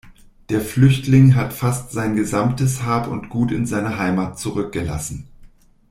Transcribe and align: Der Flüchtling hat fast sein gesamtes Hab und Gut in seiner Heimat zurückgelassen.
Der 0.49 0.61
Flüchtling 0.61 1.35
hat 1.35 1.53
fast 1.53 1.91
sein 1.91 2.15
gesamtes 2.15 2.81
Hab 2.81 3.05
und 3.07 3.29
Gut 3.29 3.51
in 3.51 3.67
seiner 3.67 3.99
Heimat 3.99 4.39
zurückgelassen. 4.39 5.27